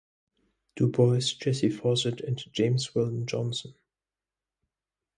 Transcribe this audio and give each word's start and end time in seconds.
Du 0.73 0.87
Bois, 0.91 1.19
Jessie 1.19 1.69
Fauset, 1.69 2.21
and 2.27 2.43
James 2.53 2.95
Weldon 2.95 3.27
Johnson. 3.27 3.75